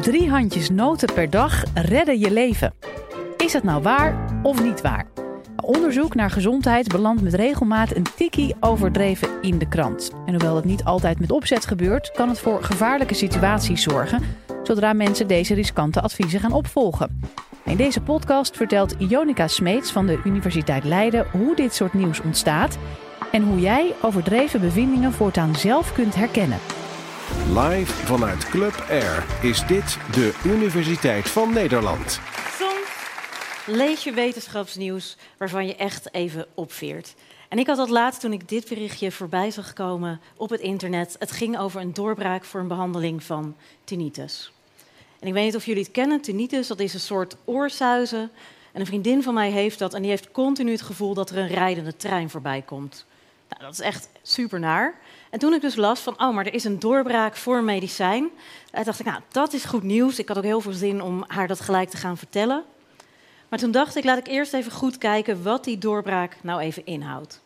Drie 0.00 0.30
handjes 0.30 0.70
noten 0.70 1.14
per 1.14 1.30
dag 1.30 1.62
redden 1.74 2.18
je 2.18 2.30
leven. 2.30 2.74
Is 3.36 3.52
dat 3.52 3.62
nou 3.62 3.82
waar 3.82 4.40
of 4.42 4.62
niet 4.62 4.80
waar? 4.80 5.06
Onderzoek 5.62 6.14
naar 6.14 6.30
gezondheid 6.30 6.88
belandt 6.88 7.22
met 7.22 7.34
regelmaat 7.34 7.96
een 7.96 8.06
tikkie 8.16 8.54
overdreven 8.60 9.28
in 9.40 9.58
de 9.58 9.68
krant. 9.68 10.10
En 10.26 10.32
hoewel 10.32 10.56
het 10.56 10.64
niet 10.64 10.84
altijd 10.84 11.18
met 11.18 11.30
opzet 11.30 11.66
gebeurt, 11.66 12.10
kan 12.10 12.28
het 12.28 12.38
voor 12.38 12.62
gevaarlijke 12.62 13.14
situaties 13.14 13.82
zorgen 13.82 14.22
zodra 14.62 14.92
mensen 14.92 15.28
deze 15.28 15.54
riskante 15.54 16.00
adviezen 16.00 16.40
gaan 16.40 16.52
opvolgen. 16.52 17.20
In 17.64 17.76
deze 17.76 18.00
podcast 18.00 18.56
vertelt 18.56 18.94
Ionica 18.98 19.48
Smeets 19.48 19.92
van 19.92 20.06
de 20.06 20.20
Universiteit 20.24 20.84
Leiden 20.84 21.26
hoe 21.30 21.56
dit 21.56 21.74
soort 21.74 21.94
nieuws 21.94 22.20
ontstaat 22.20 22.78
en 23.32 23.42
hoe 23.42 23.60
jij 23.60 23.94
overdreven 24.02 24.60
bevindingen 24.60 25.12
voortaan 25.12 25.54
zelf 25.54 25.92
kunt 25.92 26.14
herkennen. 26.14 26.58
Live 27.34 27.92
vanuit 27.92 28.44
Club 28.48 28.84
Air 28.88 29.26
is 29.42 29.66
dit 29.66 29.98
de 30.12 30.40
Universiteit 30.44 31.28
van 31.28 31.52
Nederland. 31.52 32.20
Soms 32.58 32.88
lees 33.66 34.04
je 34.04 34.12
wetenschapsnieuws 34.12 35.16
waarvan 35.38 35.66
je 35.66 35.76
echt 35.76 36.14
even 36.14 36.46
opveert. 36.54 37.14
En 37.48 37.58
ik 37.58 37.66
had 37.66 37.76
dat 37.76 37.88
laatst 37.88 38.20
toen 38.20 38.32
ik 38.32 38.48
dit 38.48 38.68
berichtje 38.68 39.12
voorbij 39.12 39.50
zag 39.50 39.72
komen 39.72 40.20
op 40.36 40.50
het 40.50 40.60
internet. 40.60 41.16
Het 41.18 41.32
ging 41.32 41.58
over 41.58 41.80
een 41.80 41.92
doorbraak 41.92 42.44
voor 42.44 42.60
een 42.60 42.68
behandeling 42.68 43.22
van 43.22 43.56
tinnitus. 43.84 44.52
En 45.18 45.26
ik 45.28 45.32
weet 45.32 45.44
niet 45.44 45.56
of 45.56 45.66
jullie 45.66 45.82
het 45.82 45.92
kennen, 45.92 46.20
tinnitus, 46.20 46.66
dat 46.66 46.80
is 46.80 46.94
een 46.94 47.00
soort 47.00 47.36
oorsuizen. 47.44 48.30
En 48.72 48.80
een 48.80 48.86
vriendin 48.86 49.22
van 49.22 49.34
mij 49.34 49.50
heeft 49.50 49.78
dat 49.78 49.94
en 49.94 50.02
die 50.02 50.10
heeft 50.10 50.30
continu 50.30 50.70
het 50.70 50.82
gevoel 50.82 51.14
dat 51.14 51.30
er 51.30 51.38
een 51.38 51.48
rijdende 51.48 51.96
trein 51.96 52.30
voorbij 52.30 52.62
komt. 52.62 53.06
Nou, 53.48 53.62
dat 53.62 53.72
is 53.72 53.80
echt 53.80 54.08
super 54.22 54.60
naar. 54.60 54.94
En 55.36 55.42
toen 55.42 55.54
ik 55.54 55.60
dus 55.60 55.76
las 55.76 56.00
van, 56.00 56.20
oh, 56.20 56.34
maar 56.34 56.46
er 56.46 56.54
is 56.54 56.64
een 56.64 56.78
doorbraak 56.78 57.36
voor 57.36 57.62
medicijn, 57.62 58.30
eh, 58.70 58.84
dacht 58.84 59.00
ik, 59.00 59.06
nou, 59.06 59.20
dat 59.28 59.52
is 59.52 59.64
goed 59.64 59.82
nieuws. 59.82 60.18
Ik 60.18 60.28
had 60.28 60.36
ook 60.36 60.44
heel 60.44 60.60
veel 60.60 60.72
zin 60.72 61.02
om 61.02 61.24
haar 61.26 61.46
dat 61.46 61.60
gelijk 61.60 61.88
te 61.88 61.96
gaan 61.96 62.16
vertellen. 62.16 62.64
Maar 63.48 63.58
toen 63.58 63.70
dacht 63.70 63.96
ik, 63.96 64.04
laat 64.04 64.18
ik 64.18 64.26
eerst 64.26 64.52
even 64.52 64.72
goed 64.72 64.98
kijken 64.98 65.42
wat 65.42 65.64
die 65.64 65.78
doorbraak 65.78 66.36
nou 66.42 66.60
even 66.60 66.86
inhoudt. 66.86 67.40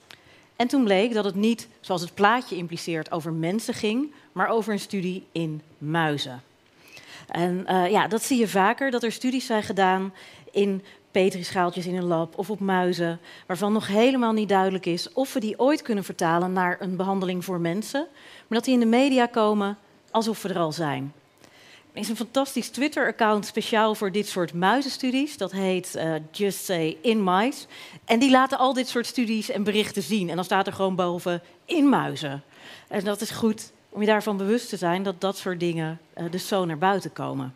En 0.57 0.69
toen 0.69 0.85
bleek 0.85 1.15
dat 1.15 1.25
het 1.25 1.35
niet, 1.35 1.69
zoals 1.81 2.01
het 2.01 2.15
plaatje 2.15 2.57
impliceert, 2.57 3.11
over 3.11 3.33
mensen 3.33 3.75
ging, 3.75 4.13
maar 4.33 4.49
over 4.49 4.73
een 4.73 4.81
studie 4.81 5.27
in 5.33 5.63
muizen. 5.79 6.43
En 7.29 7.65
uh, 7.69 7.91
ja, 7.91 8.09
dat 8.09 8.23
zie 8.23 8.39
je 8.39 8.49
vaker, 8.49 8.91
dat 8.91 9.03
er 9.03 9.13
studies 9.13 9.47
zijn 9.47 9.63
gedaan 9.63 10.13
in 10.51 10.83
petrischaaltjes 11.11 11.87
in 11.87 11.97
een 11.97 12.05
lab 12.05 12.39
of 12.39 12.51
op 12.51 12.61
muizen, 12.61 13.21
waarvan 13.47 13.73
nog 13.73 13.87
helemaal 13.87 14.33
niet 14.33 14.49
duidelijk 14.49 14.87
is 14.87 15.13
of 15.13 15.33
we 15.33 15.41
die 15.41 15.59
ooit 15.59 15.83
kunnen 15.83 16.05
vertalen 16.05 16.53
naar 16.53 16.77
een 16.81 16.97
behandeling 16.97 17.45
voor 17.45 17.61
mensen, 17.61 18.07
maar 18.47 18.59
dat 18.59 18.65
die 18.65 18.75
in 18.75 18.81
de 18.81 18.87
media 18.87 19.27
komen 19.27 19.79
alsof 20.11 20.43
we 20.43 20.49
er 20.49 20.59
al 20.59 20.73
zijn. 20.73 21.13
Er 21.93 22.01
is 22.01 22.09
een 22.09 22.17
fantastisch 22.17 22.69
Twitter-account 22.69 23.47
speciaal 23.47 23.95
voor 23.95 24.13
dit 24.13 24.29
soort 24.29 24.53
muizenstudies. 24.53 25.37
Dat 25.37 25.53
heet 25.53 25.95
uh, 25.97 26.15
Just 26.31 26.65
Say 26.65 26.97
In 27.03 27.25
Mice. 27.25 27.67
En 28.05 28.19
die 28.19 28.31
laten 28.31 28.59
al 28.59 28.73
dit 28.73 28.89
soort 28.89 29.07
studies 29.07 29.51
en 29.51 29.63
berichten 29.63 30.03
zien. 30.03 30.29
En 30.29 30.35
dan 30.35 30.45
staat 30.45 30.67
er 30.67 30.73
gewoon 30.73 30.95
boven 30.95 31.43
in 31.65 31.89
muizen. 31.89 32.43
En 32.89 33.05
dat 33.05 33.21
is 33.21 33.31
goed 33.31 33.73
om 33.89 34.01
je 34.01 34.07
daarvan 34.07 34.37
bewust 34.37 34.69
te 34.69 34.77
zijn 34.77 35.03
dat 35.03 35.21
dat 35.21 35.37
soort 35.37 35.61
dingen 35.61 36.01
uh, 36.19 36.25
dus 36.31 36.49
zo 36.49 36.65
naar 36.65 36.79
buiten 36.79 37.13
komen. 37.13 37.55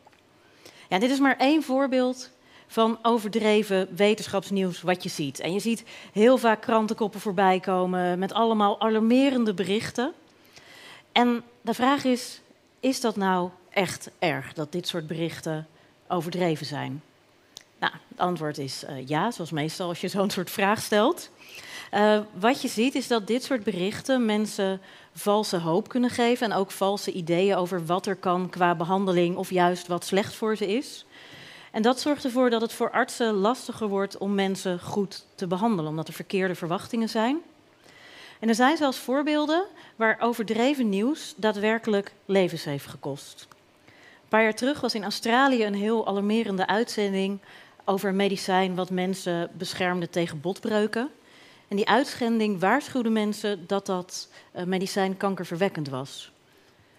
Ja, 0.89 0.99
dit 0.99 1.11
is 1.11 1.19
maar 1.19 1.37
één 1.37 1.63
voorbeeld 1.63 2.31
van 2.75 2.99
overdreven 3.03 3.89
wetenschapsnieuws 3.97 4.83
wat 4.83 5.03
je 5.03 5.09
ziet. 5.09 5.41
En 5.41 5.53
je 5.53 5.61
ziet 5.61 5.85
heel 6.13 6.39
vaak 6.39 6.61
krantenkoppen 6.61 7.21
voorbij 7.21 7.61
komen 7.61 8.19
met 8.19 8.33
allemaal 8.33 8.81
alarmerende 8.81 9.55
berichten. 9.55 10.13
En 11.13 11.43
de 11.61 11.75
vraag 11.75 12.05
is, 12.05 12.41
is 12.81 13.01
dat 13.01 13.17
nou 13.17 13.51
echt 13.71 14.11
erg 14.19 14.53
dat 14.53 14.73
dit 14.73 14.89
soort 14.89 15.07
berichten 15.07 15.67
overdreven 16.09 16.67
zijn? 16.67 17.03
Nou, 17.79 17.93
het 18.09 18.19
antwoord 18.19 18.59
is 18.59 18.85
uh, 18.85 19.09
ja, 19.09 19.31
zoals 19.31 19.51
meestal 19.51 19.89
als 19.89 20.01
je 20.01 20.09
zo'n 20.09 20.31
soort 20.31 20.51
vraag 20.51 20.83
stelt. 20.83 21.31
Uh, 21.93 22.19
wat 22.39 22.63
je 22.63 22.69
ziet 22.69 22.95
is 22.95 23.07
dat 23.07 23.27
dit 23.27 23.45
soort 23.45 23.65
berichten 23.65 24.25
mensen 24.25 24.81
valse 25.13 25.59
hoop 25.59 25.89
kunnen 25.89 26.11
geven 26.11 26.51
en 26.51 26.57
ook 26.57 26.71
valse 26.71 27.13
ideeën 27.13 27.57
over 27.57 27.87
wat 27.87 28.07
er 28.07 28.17
kan 28.17 28.51
qua 28.51 28.75
behandeling 28.75 29.37
of 29.37 29.51
juist 29.51 29.87
wat 29.87 30.05
slecht 30.05 30.35
voor 30.35 30.57
ze 30.57 30.77
is. 30.77 31.05
En 31.75 31.83
dat 31.83 32.01
zorgt 32.01 32.25
ervoor 32.25 32.51
dat 32.51 32.61
het 32.61 32.73
voor 32.73 32.91
artsen 32.91 33.35
lastiger 33.35 33.89
wordt 33.89 34.19
om 34.19 34.35
mensen 34.35 34.81
goed 34.81 35.25
te 35.35 35.47
behandelen, 35.47 35.91
omdat 35.91 36.09
er 36.09 36.15
verkeerde 36.15 36.55
verwachtingen 36.55 37.09
zijn. 37.09 37.39
En 38.41 38.49
er 38.49 38.55
zijn 38.55 38.77
zelfs 38.77 38.99
voorbeelden 38.99 39.65
waar 39.97 40.17
overdreven 40.21 40.89
nieuws 40.89 41.35
daadwerkelijk 41.37 42.13
levens 42.25 42.65
heeft 42.65 42.87
gekost. 42.87 43.47
Een 43.87 44.29
paar 44.29 44.43
jaar 44.43 44.55
terug 44.55 44.81
was 44.81 44.95
in 44.95 45.03
Australië 45.03 45.65
een 45.65 45.75
heel 45.75 46.07
alarmerende 46.07 46.67
uitzending 46.67 47.39
over 47.85 48.09
een 48.09 48.17
medicijn 48.17 48.75
wat 48.75 48.91
mensen 48.91 49.51
beschermde 49.53 50.11
tegen 50.11 50.41
botbreuken. 50.41 51.11
En 51.69 51.77
die 51.77 51.89
uitzending 51.89 52.61
waarschuwde 52.61 53.11
mensen 53.11 53.67
dat 53.67 53.87
dat 53.87 54.29
uh, 54.57 54.63
medicijn 54.63 55.17
kankerverwekkend 55.17 55.89
was. 55.89 56.33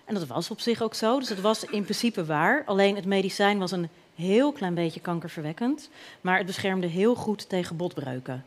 En 0.06 0.14
dat 0.14 0.28
was 0.28 0.52
op 0.52 0.60
zich 0.60 0.82
ook 0.82 0.94
zo, 0.94 1.20
dus 1.20 1.30
het 1.30 1.42
was 1.42 1.64
in 1.64 1.84
principe 1.84 2.26
waar. 2.26 2.64
Alleen 2.66 2.96
het 2.96 3.06
medicijn 3.06 3.60
was 3.60 3.72
een 3.72 3.90
heel 4.16 4.52
klein 4.52 4.74
beetje 4.74 5.00
kankerverwekkend, 5.00 5.90
maar 6.22 6.38
het 6.38 6.46
beschermde 6.46 6.88
heel 6.88 7.16
goed 7.16 7.50
tegen 7.50 7.78
botbreuken. 7.78 8.46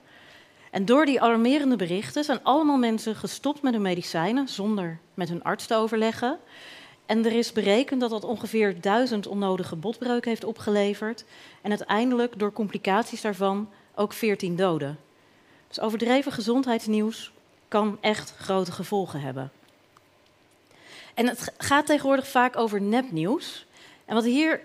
En 0.71 0.85
door 0.85 1.07
die 1.07 1.21
alarmerende 1.21 1.77
berichten 1.77 2.25
zijn 2.25 2.43
allemaal 2.43 2.77
mensen 2.77 3.15
gestopt 3.15 3.63
met 3.63 3.73
hun 3.73 3.83
medicijnen 3.83 4.49
zonder 4.49 4.99
met 5.15 5.29
hun 5.29 5.43
arts 5.43 5.67
te 5.67 5.75
overleggen. 5.75 6.39
En 7.07 7.25
er 7.25 7.33
is 7.33 7.53
berekend 7.53 8.01
dat 8.01 8.11
dat 8.11 8.25
ongeveer 8.25 8.81
duizend 8.81 9.27
onnodige 9.27 9.77
botbreuken 9.77 10.31
heeft 10.31 10.45
opgeleverd. 10.45 11.25
En 11.63 11.71
uiteindelijk 11.71 12.39
door 12.39 12.53
complicaties 12.53 13.21
daarvan 13.21 13.69
ook 13.95 14.13
14 14.13 14.57
doden. 14.57 14.99
Dus 15.69 15.81
overdreven 15.81 16.33
gezondheidsnieuws 16.33 17.33
kan 17.69 17.99
echt 18.01 18.35
grote 18.39 18.73
gevolgen 18.73 19.21
hebben. 19.21 19.51
En 21.15 21.27
het 21.27 21.53
gaat 21.59 21.87
tegenwoordig 21.87 22.29
vaak 22.29 22.57
over 22.57 22.81
nepnieuws. 22.81 23.67
En 24.05 24.15
wat 24.15 24.25
hier 24.25 24.61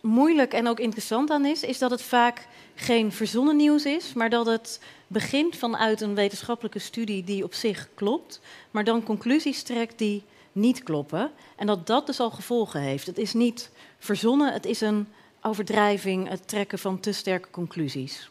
moeilijk 0.00 0.52
en 0.52 0.68
ook 0.68 0.80
interessant 0.80 1.30
aan 1.30 1.44
is, 1.44 1.62
is 1.62 1.78
dat 1.78 1.90
het 1.90 2.02
vaak 2.02 2.46
geen 2.74 3.12
verzonnen 3.12 3.56
nieuws 3.56 3.84
is, 3.84 4.12
maar 4.12 4.30
dat 4.30 4.46
het 4.46 4.80
begint 5.06 5.56
vanuit 5.56 6.00
een 6.00 6.14
wetenschappelijke 6.14 6.78
studie 6.78 7.24
die 7.24 7.44
op 7.44 7.54
zich 7.54 7.88
klopt, 7.94 8.40
maar 8.70 8.84
dan 8.84 9.02
conclusies 9.02 9.62
trekt 9.62 9.98
die 9.98 10.22
niet 10.52 10.82
kloppen. 10.82 11.30
En 11.56 11.66
dat 11.66 11.86
dat 11.86 12.06
dus 12.06 12.20
al 12.20 12.30
gevolgen 12.30 12.80
heeft. 12.80 13.06
Het 13.06 13.18
is 13.18 13.32
niet 13.32 13.70
verzonnen, 13.98 14.52
het 14.52 14.66
is 14.66 14.80
een 14.80 15.08
overdrijving, 15.42 16.28
het 16.28 16.48
trekken 16.48 16.78
van 16.78 17.00
te 17.00 17.12
sterke 17.12 17.50
conclusies. 17.50 18.30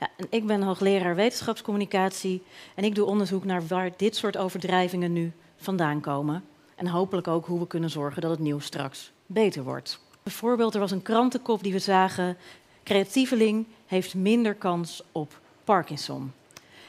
Ja, 0.00 0.08
en 0.16 0.26
ik 0.30 0.46
ben 0.46 0.62
hoogleraar 0.62 1.14
wetenschapscommunicatie 1.14 2.42
en 2.74 2.84
ik 2.84 2.94
doe 2.94 3.06
onderzoek 3.06 3.44
naar 3.44 3.66
waar 3.66 3.90
dit 3.96 4.16
soort 4.16 4.36
overdrijvingen 4.36 5.12
nu 5.12 5.32
vandaan 5.56 6.00
komen. 6.00 6.44
En 6.74 6.86
hopelijk 6.86 7.28
ook 7.28 7.46
hoe 7.46 7.58
we 7.58 7.66
kunnen 7.66 7.90
zorgen 7.90 8.22
dat 8.22 8.30
het 8.30 8.40
nieuws 8.40 8.64
straks 8.64 9.12
beter 9.26 9.62
wordt. 9.62 10.00
Bijvoorbeeld, 10.22 10.74
er 10.74 10.80
was 10.80 10.90
een 10.90 11.02
krantenkop 11.02 11.62
die 11.62 11.72
we 11.72 11.78
zagen: 11.78 12.36
creatieveling 12.82 13.66
heeft 13.86 14.14
minder 14.14 14.54
kans 14.54 15.02
op 15.12 15.40
Parkinson. 15.64 16.32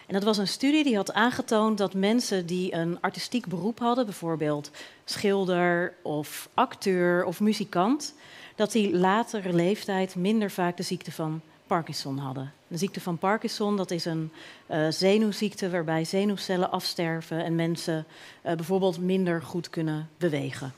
En 0.07 0.13
dat 0.13 0.23
was 0.23 0.37
een 0.37 0.47
studie 0.47 0.83
die 0.83 0.95
had 0.95 1.13
aangetoond 1.13 1.77
dat 1.77 1.93
mensen 1.93 2.45
die 2.45 2.75
een 2.75 2.97
artistiek 3.01 3.45
beroep 3.45 3.79
hadden, 3.79 4.05
bijvoorbeeld 4.05 4.71
schilder 5.05 5.93
of 6.01 6.49
acteur 6.53 7.25
of 7.25 7.39
muzikant, 7.39 8.13
dat 8.55 8.71
die 8.71 8.97
latere 8.97 9.53
leeftijd 9.53 10.15
minder 10.15 10.51
vaak 10.51 10.77
de 10.77 10.83
ziekte 10.83 11.11
van 11.11 11.41
Parkinson 11.67 12.17
hadden. 12.17 12.51
De 12.67 12.77
ziekte 12.77 13.01
van 13.01 13.17
Parkinson 13.17 13.77
dat 13.77 13.91
is 13.91 14.05
een 14.05 14.31
uh, 14.71 14.87
zenuwziekte 14.89 15.69
waarbij 15.69 16.05
zenuwcellen 16.05 16.71
afsterven 16.71 17.43
en 17.43 17.55
mensen 17.55 18.05
uh, 18.45 18.53
bijvoorbeeld 18.53 18.99
minder 18.99 19.41
goed 19.41 19.69
kunnen 19.69 20.09
bewegen. 20.17 20.73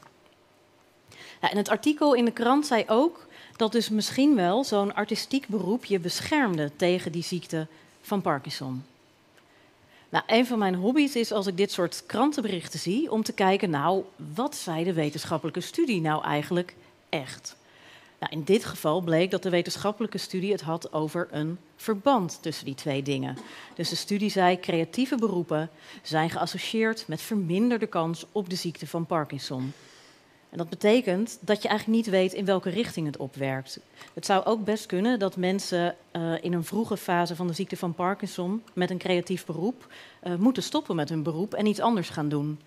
En 1.51 1.57
het 1.57 1.69
artikel 1.69 2.13
in 2.13 2.25
de 2.25 2.31
krant 2.31 2.65
zei 2.65 2.83
ook 2.87 3.27
dat 3.55 3.71
dus 3.71 3.89
misschien 3.89 4.35
wel 4.35 4.63
zo'n 4.63 4.95
artistiek 4.95 5.47
beroep 5.47 5.85
je 5.85 5.99
beschermde 5.99 6.71
tegen 6.75 7.11
die 7.11 7.23
ziekte 7.23 7.67
van 8.01 8.21
Parkinson. 8.21 8.83
Nou, 10.09 10.23
een 10.27 10.45
van 10.45 10.59
mijn 10.59 10.75
hobby's 10.75 11.15
is 11.15 11.31
als 11.31 11.47
ik 11.47 11.57
dit 11.57 11.71
soort 11.71 12.03
krantenberichten 12.05 12.79
zie, 12.79 13.11
om 13.11 13.23
te 13.23 13.33
kijken, 13.33 13.69
nou, 13.69 14.03
wat 14.33 14.55
zei 14.55 14.83
de 14.83 14.93
wetenschappelijke 14.93 15.61
studie 15.61 16.01
nou 16.01 16.23
eigenlijk 16.23 16.75
echt? 17.09 17.55
Nou, 18.19 18.33
in 18.33 18.43
dit 18.43 18.65
geval 18.65 19.01
bleek 19.01 19.31
dat 19.31 19.43
de 19.43 19.49
wetenschappelijke 19.49 20.17
studie 20.17 20.51
het 20.51 20.61
had 20.61 20.93
over 20.93 21.27
een 21.31 21.57
verband 21.75 22.37
tussen 22.41 22.65
die 22.65 22.75
twee 22.75 23.03
dingen. 23.03 23.37
Dus 23.75 23.89
de 23.89 23.95
studie 23.95 24.29
zei 24.29 24.59
creatieve 24.59 25.15
beroepen 25.15 25.69
zijn 26.01 26.29
geassocieerd 26.29 27.03
met 27.07 27.21
verminderde 27.21 27.87
kans 27.87 28.25
op 28.31 28.49
de 28.49 28.55
ziekte 28.55 28.87
van 28.87 29.05
Parkinson. 29.05 29.73
En 30.55 30.61
dat 30.61 30.69
betekent 30.69 31.37
dat 31.41 31.61
je 31.61 31.67
eigenlijk 31.67 31.97
niet 31.97 32.09
weet 32.09 32.33
in 32.33 32.45
welke 32.45 32.69
richting 32.69 33.05
het 33.05 33.17
opwerkt. 33.17 33.79
Het 34.13 34.25
zou 34.25 34.45
ook 34.45 34.63
best 34.63 34.85
kunnen 34.85 35.19
dat 35.19 35.37
mensen 35.37 35.95
uh, 36.11 36.33
in 36.41 36.53
een 36.53 36.63
vroege 36.63 36.97
fase 36.97 37.35
van 37.35 37.47
de 37.47 37.53
ziekte 37.53 37.77
van 37.77 37.93
Parkinson 37.93 38.63
met 38.73 38.89
een 38.89 38.97
creatief 38.97 39.45
beroep 39.45 39.87
uh, 40.23 40.35
moeten 40.35 40.63
stoppen 40.63 40.95
met 40.95 41.09
hun 41.09 41.23
beroep 41.23 41.53
en 41.53 41.65
iets 41.65 41.79
anders 41.79 42.09
gaan 42.09 42.29
doen. 42.29 42.59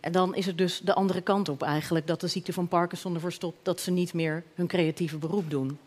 En 0.00 0.12
dan 0.12 0.34
is 0.34 0.46
het 0.46 0.58
dus 0.58 0.80
de 0.80 0.94
andere 0.94 1.20
kant 1.20 1.48
op 1.48 1.62
eigenlijk, 1.62 2.06
dat 2.06 2.20
de 2.20 2.28
ziekte 2.28 2.52
van 2.52 2.68
Parkinson 2.68 3.14
ervoor 3.14 3.32
stopt 3.32 3.58
dat 3.62 3.80
ze 3.80 3.90
niet 3.90 4.14
meer 4.14 4.42
hun 4.54 4.66
creatieve 4.66 5.16
beroep 5.16 5.50
doen. 5.50 5.78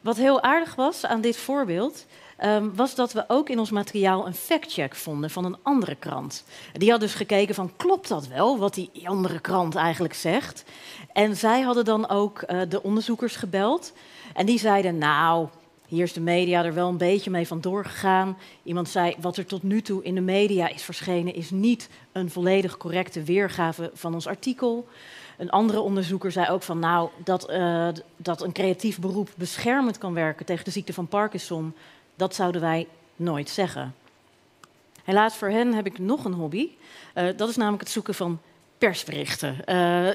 Wat 0.00 0.16
heel 0.16 0.42
aardig 0.42 0.74
was 0.74 1.06
aan 1.06 1.20
dit 1.20 1.36
voorbeeld, 1.36 2.06
um, 2.44 2.74
was 2.74 2.94
dat 2.94 3.12
we 3.12 3.24
ook 3.28 3.48
in 3.48 3.58
ons 3.58 3.70
materiaal 3.70 4.26
een 4.26 4.34
factcheck 4.34 4.94
vonden 4.94 5.30
van 5.30 5.44
een 5.44 5.56
andere 5.62 5.94
krant. 5.94 6.44
Die 6.72 6.90
had 6.90 7.00
dus 7.00 7.14
gekeken 7.14 7.54
van 7.54 7.72
klopt 7.76 8.08
dat 8.08 8.26
wel, 8.26 8.58
wat 8.58 8.74
die 8.74 8.90
andere 9.04 9.40
krant 9.40 9.74
eigenlijk 9.74 10.14
zegt. 10.14 10.64
En 11.12 11.36
zij 11.36 11.60
hadden 11.60 11.84
dan 11.84 12.08
ook 12.08 12.44
uh, 12.46 12.60
de 12.68 12.82
onderzoekers 12.82 13.36
gebeld. 13.36 13.92
En 14.34 14.46
die 14.46 14.58
zeiden, 14.58 14.98
nou, 14.98 15.48
hier 15.92 16.02
is 16.02 16.12
de 16.12 16.20
media 16.20 16.64
er 16.64 16.74
wel 16.74 16.88
een 16.88 16.96
beetje 16.96 17.30
mee 17.30 17.46
vandoor 17.46 17.84
gegaan. 17.84 18.38
Iemand 18.62 18.88
zei, 18.88 19.14
wat 19.20 19.36
er 19.36 19.46
tot 19.46 19.62
nu 19.62 19.82
toe 19.82 20.04
in 20.04 20.14
de 20.14 20.20
media 20.20 20.68
is 20.68 20.82
verschenen, 20.82 21.34
is 21.34 21.50
niet 21.50 21.88
een 22.12 22.30
volledig 22.30 22.76
correcte 22.76 23.22
weergave 23.22 23.90
van 23.94 24.14
ons 24.14 24.26
artikel. 24.26 24.88
Een 25.38 25.50
andere 25.50 25.80
onderzoeker 25.80 26.32
zei 26.32 26.48
ook 26.48 26.62
van, 26.62 26.78
nou, 26.78 27.08
dat, 27.24 27.50
uh, 27.50 27.88
dat 28.16 28.42
een 28.42 28.52
creatief 28.52 28.98
beroep 28.98 29.28
beschermend 29.34 29.98
kan 29.98 30.14
werken 30.14 30.46
tegen 30.46 30.64
de 30.64 30.70
ziekte 30.70 30.92
van 30.92 31.08
Parkinson, 31.08 31.74
dat 32.14 32.34
zouden 32.34 32.60
wij 32.60 32.88
nooit 33.16 33.48
zeggen. 33.48 33.94
Helaas 35.04 35.36
voor 35.36 35.48
hen 35.48 35.74
heb 35.74 35.86
ik 35.86 35.98
nog 35.98 36.24
een 36.24 36.32
hobby. 36.32 36.68
Uh, 37.14 37.28
dat 37.36 37.48
is 37.48 37.56
namelijk 37.56 37.82
het 37.82 37.92
zoeken 37.92 38.14
van 38.14 38.40
persberichten. 38.78 39.52
Uh, 39.52 39.64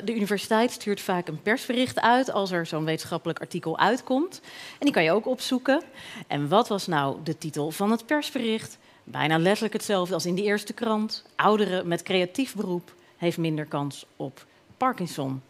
de 0.04 0.16
universiteit 0.16 0.72
stuurt 0.72 1.02
vaak 1.02 1.28
een 1.28 1.42
persbericht 1.42 2.00
uit 2.00 2.32
als 2.32 2.52
er 2.52 2.66
zo'n 2.66 2.86
wetenschappelijk 2.86 3.40
artikel 3.40 3.78
uitkomt. 3.78 4.42
En 4.72 4.86
die 4.86 4.92
kan 4.92 5.04
je 5.04 5.12
ook 5.12 5.28
opzoeken. 5.28 5.82
En 6.28 6.48
wat 6.48 6.68
was 6.68 6.88
nou 6.88 7.18
de 7.24 7.38
titel 7.38 7.72
van 7.72 7.92
het 7.92 8.06
persbericht? 8.06 8.78
Bijna 9.04 9.38
letterlijk 9.38 9.74
hetzelfde 9.74 10.14
als 10.14 10.26
in 10.26 10.36
die 10.36 10.46
eerste 10.46 10.74
krant. 10.74 11.24
Ouderen 11.36 11.88
met 11.88 12.04
creatief 12.04 12.56
beroep 12.56 12.94
heeft 13.18 13.38
minder 13.38 13.66
kans 13.66 14.06
op 14.16 14.46
Parkinson. 14.78 15.42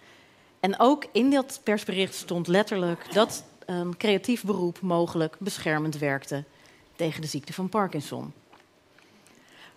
En 0.59 0.79
ook 0.79 1.05
in 1.11 1.29
dat 1.29 1.59
persbericht 1.63 2.15
stond 2.15 2.47
letterlijk 2.47 3.13
dat 3.13 3.43
een 3.67 3.97
creatief 3.97 4.43
beroep 4.43 4.81
mogelijk 4.81 5.35
beschermend 5.39 5.97
werkte 5.97 6.43
tegen 6.95 7.21
de 7.21 7.27
ziekte 7.27 7.53
van 7.53 7.69
Parkinson. 7.69 8.33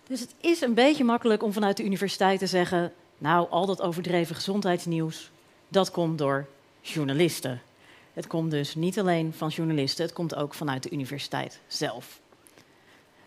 Dus 0.07 0.19
het 0.19 0.33
is 0.39 0.61
een 0.61 0.73
beetje 0.73 1.03
makkelijk 1.03 1.43
om 1.43 1.53
vanuit 1.53 1.77
de 1.77 1.83
universiteit 1.83 2.39
te 2.39 2.47
zeggen: 2.47 2.93
Nou, 3.17 3.49
al 3.49 3.65
dat 3.65 3.81
overdreven 3.81 4.35
gezondheidsnieuws, 4.35 5.31
dat 5.67 5.91
komt 5.91 6.17
door 6.17 6.47
journalisten. 6.81 7.61
Het 8.13 8.27
komt 8.27 8.51
dus 8.51 8.75
niet 8.75 8.99
alleen 8.99 9.33
van 9.33 9.49
journalisten, 9.49 10.05
het 10.05 10.13
komt 10.13 10.35
ook 10.35 10.53
vanuit 10.53 10.83
de 10.83 10.91
universiteit 10.91 11.59
zelf. 11.67 12.19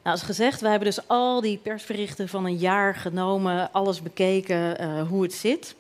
Nou, 0.03 0.17
als 0.17 0.23
gezegd, 0.23 0.61
we 0.61 0.69
hebben 0.69 0.89
dus 0.89 1.09
al 1.09 1.41
die 1.41 1.59
persberichten 1.59 2.29
van 2.29 2.45
een 2.45 2.57
jaar 2.57 2.95
genomen, 2.95 3.73
alles 3.73 4.03
bekeken, 4.03 4.83
uh, 4.83 5.09
hoe 5.09 5.23
het 5.23 5.33
zit. 5.33 5.75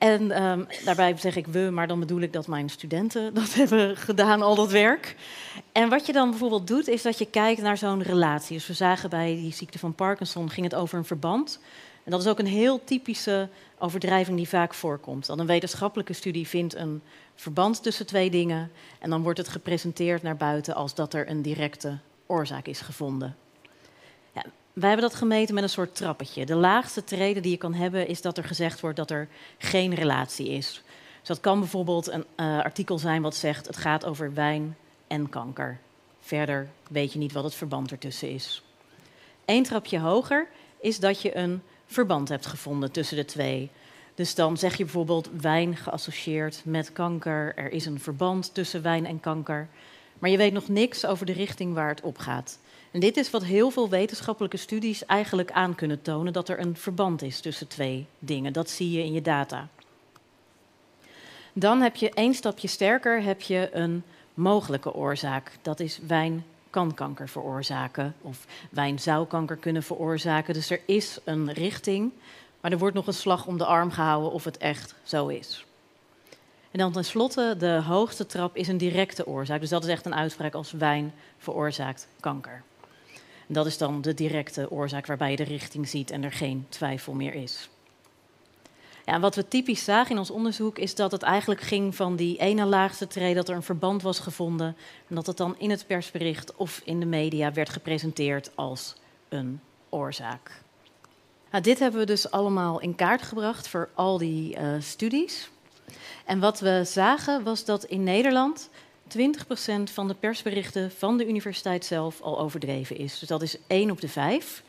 En 0.00 0.42
um, 0.42 0.66
daarbij 0.84 1.16
zeg 1.16 1.36
ik 1.36 1.46
we, 1.46 1.58
maar 1.72 1.86
dan 1.86 2.00
bedoel 2.00 2.20
ik 2.20 2.32
dat 2.32 2.46
mijn 2.46 2.68
studenten 2.68 3.34
dat 3.34 3.54
hebben 3.54 3.96
gedaan, 3.96 4.42
al 4.42 4.54
dat 4.54 4.70
werk. 4.70 5.16
En 5.72 5.88
wat 5.88 6.06
je 6.06 6.12
dan 6.12 6.30
bijvoorbeeld 6.30 6.66
doet, 6.66 6.88
is 6.88 7.02
dat 7.02 7.18
je 7.18 7.26
kijkt 7.26 7.62
naar 7.62 7.78
zo'n 7.78 8.02
relatie. 8.02 8.56
Dus 8.56 8.66
we 8.66 8.72
zagen 8.72 9.10
bij 9.10 9.34
die 9.34 9.52
ziekte 9.52 9.78
van 9.78 9.94
Parkinson 9.94 10.50
ging 10.50 10.66
het 10.66 10.74
over 10.74 10.98
een 10.98 11.04
verband. 11.04 11.60
En 12.04 12.10
dat 12.10 12.20
is 12.20 12.26
ook 12.26 12.38
een 12.38 12.46
heel 12.46 12.84
typische 12.84 13.48
overdrijving 13.78 14.36
die 14.36 14.48
vaak 14.48 14.74
voorkomt. 14.74 15.26
Dat 15.26 15.38
een 15.38 15.46
wetenschappelijke 15.46 16.12
studie 16.12 16.48
vindt 16.48 16.74
een 16.74 17.02
verband 17.34 17.82
tussen 17.82 18.06
twee 18.06 18.30
dingen 18.30 18.70
en 18.98 19.10
dan 19.10 19.22
wordt 19.22 19.38
het 19.38 19.48
gepresenteerd 19.48 20.22
naar 20.22 20.36
buiten 20.36 20.74
als 20.74 20.94
dat 20.94 21.14
er 21.14 21.30
een 21.30 21.42
directe 21.42 21.98
oorzaak 22.26 22.66
is 22.66 22.80
gevonden. 22.80 23.36
Wij 24.72 24.88
hebben 24.88 25.08
dat 25.08 25.18
gemeten 25.18 25.54
met 25.54 25.62
een 25.62 25.70
soort 25.70 25.94
trappetje. 25.94 26.46
De 26.46 26.54
laagste 26.54 27.04
trede 27.04 27.40
die 27.40 27.50
je 27.50 27.56
kan 27.56 27.74
hebben 27.74 28.06
is 28.06 28.22
dat 28.22 28.38
er 28.38 28.44
gezegd 28.44 28.80
wordt 28.80 28.96
dat 28.96 29.10
er 29.10 29.28
geen 29.58 29.94
relatie 29.94 30.48
is. 30.48 30.82
Dus 31.18 31.28
dat 31.28 31.40
kan 31.40 31.58
bijvoorbeeld 31.58 32.10
een 32.10 32.24
uh, 32.36 32.58
artikel 32.58 32.98
zijn 32.98 33.22
wat 33.22 33.34
zegt 33.34 33.66
het 33.66 33.76
gaat 33.76 34.04
over 34.04 34.34
wijn 34.34 34.76
en 35.06 35.28
kanker. 35.28 35.78
Verder 36.20 36.68
weet 36.88 37.12
je 37.12 37.18
niet 37.18 37.32
wat 37.32 37.44
het 37.44 37.54
verband 37.54 37.90
ertussen 37.90 38.30
is. 38.30 38.62
Eén 39.44 39.62
trapje 39.62 39.98
hoger 39.98 40.48
is 40.80 40.98
dat 40.98 41.22
je 41.22 41.36
een 41.36 41.62
verband 41.86 42.28
hebt 42.28 42.46
gevonden 42.46 42.90
tussen 42.90 43.16
de 43.16 43.24
twee. 43.24 43.70
Dus 44.14 44.34
dan 44.34 44.56
zeg 44.56 44.76
je 44.76 44.84
bijvoorbeeld 44.84 45.30
wijn 45.40 45.76
geassocieerd 45.76 46.62
met 46.64 46.92
kanker. 46.92 47.52
Er 47.56 47.72
is 47.72 47.86
een 47.86 48.00
verband 48.00 48.54
tussen 48.54 48.82
wijn 48.82 49.06
en 49.06 49.20
kanker. 49.20 49.68
Maar 50.18 50.30
je 50.30 50.36
weet 50.36 50.52
nog 50.52 50.68
niks 50.68 51.06
over 51.06 51.26
de 51.26 51.32
richting 51.32 51.74
waar 51.74 51.88
het 51.88 52.00
op 52.00 52.18
gaat. 52.18 52.58
Dit 52.90 53.16
is 53.16 53.30
wat 53.30 53.44
heel 53.44 53.70
veel 53.70 53.88
wetenschappelijke 53.88 54.56
studies 54.56 55.06
eigenlijk 55.06 55.50
aan 55.50 55.74
kunnen 55.74 56.02
tonen: 56.02 56.32
dat 56.32 56.48
er 56.48 56.60
een 56.60 56.76
verband 56.76 57.22
is 57.22 57.40
tussen 57.40 57.68
twee 57.68 58.06
dingen. 58.18 58.52
Dat 58.52 58.70
zie 58.70 58.90
je 58.90 59.04
in 59.04 59.12
je 59.12 59.22
data. 59.22 59.68
Dan 61.52 61.80
heb 61.80 61.96
je 61.96 62.10
één 62.10 62.34
stapje 62.34 62.68
sterker 62.68 63.22
heb 63.22 63.40
je 63.40 63.68
een 63.72 64.02
mogelijke 64.34 64.94
oorzaak. 64.94 65.52
Dat 65.62 65.80
is 65.80 66.00
wijn 66.06 66.44
kan 66.70 66.94
kanker 66.94 67.28
veroorzaken 67.28 68.14
of 68.20 68.46
wijn 68.70 68.98
zou 68.98 69.26
kanker 69.26 69.56
kunnen 69.56 69.82
veroorzaken. 69.82 70.54
Dus 70.54 70.70
er 70.70 70.80
is 70.86 71.18
een 71.24 71.52
richting, 71.52 72.12
maar 72.60 72.72
er 72.72 72.78
wordt 72.78 72.94
nog 72.94 73.06
een 73.06 73.14
slag 73.14 73.46
om 73.46 73.58
de 73.58 73.64
arm 73.64 73.90
gehouden 73.90 74.32
of 74.32 74.44
het 74.44 74.58
echt 74.58 74.94
zo 75.02 75.28
is. 75.28 75.64
En 76.70 76.78
dan 76.78 76.92
tenslotte, 76.92 77.54
de 77.58 77.82
hoogste 77.86 78.26
trap 78.26 78.56
is 78.56 78.68
een 78.68 78.78
directe 78.78 79.26
oorzaak. 79.26 79.60
Dus 79.60 79.70
dat 79.70 79.84
is 79.84 79.90
echt 79.90 80.06
een 80.06 80.14
uitspraak 80.14 80.54
als 80.54 80.72
wijn 80.72 81.12
veroorzaakt 81.38 82.08
kanker. 82.20 82.62
Dat 83.52 83.66
is 83.66 83.78
dan 83.78 84.00
de 84.00 84.14
directe 84.14 84.70
oorzaak 84.70 85.06
waarbij 85.06 85.30
je 85.30 85.36
de 85.36 85.42
richting 85.42 85.88
ziet 85.88 86.10
en 86.10 86.24
er 86.24 86.32
geen 86.32 86.66
twijfel 86.68 87.12
meer 87.12 87.34
is. 87.34 87.68
Ja, 89.06 89.20
wat 89.20 89.34
we 89.34 89.48
typisch 89.48 89.84
zagen 89.84 90.10
in 90.10 90.18
ons 90.18 90.30
onderzoek 90.30 90.78
is 90.78 90.94
dat 90.94 91.12
het 91.12 91.22
eigenlijk 91.22 91.60
ging 91.60 91.94
van 91.94 92.16
die 92.16 92.38
ene 92.38 92.64
laagste 92.64 93.06
tree 93.06 93.34
dat 93.34 93.48
er 93.48 93.54
een 93.54 93.62
verband 93.62 94.02
was 94.02 94.18
gevonden 94.18 94.76
en 95.08 95.14
dat 95.14 95.26
het 95.26 95.36
dan 95.36 95.54
in 95.58 95.70
het 95.70 95.86
persbericht 95.86 96.56
of 96.56 96.80
in 96.84 97.00
de 97.00 97.06
media 97.06 97.52
werd 97.52 97.68
gepresenteerd 97.68 98.50
als 98.54 98.94
een 99.28 99.60
oorzaak. 99.88 100.62
Nou, 101.50 101.62
dit 101.62 101.78
hebben 101.78 102.00
we 102.00 102.06
dus 102.06 102.30
allemaal 102.30 102.80
in 102.80 102.94
kaart 102.94 103.22
gebracht 103.22 103.68
voor 103.68 103.88
al 103.94 104.18
die 104.18 104.58
uh, 104.58 104.74
studies. 104.78 105.50
En 106.24 106.40
wat 106.40 106.60
we 106.60 106.82
zagen 106.84 107.42
was 107.42 107.64
dat 107.64 107.84
in 107.84 108.02
Nederland 108.02 108.70
20% 109.18 109.92
van 109.92 110.08
de 110.08 110.14
persberichten 110.14 110.90
van 110.90 111.16
de 111.16 111.28
universiteit 111.28 111.84
zelf 111.84 112.20
al 112.20 112.40
overdreven 112.40 112.96
is. 112.96 113.18
Dus 113.18 113.28
dat 113.28 113.42
is 113.42 113.56
1 113.66 113.90
op 113.90 114.00
de 114.00 114.08
5. 114.08 114.62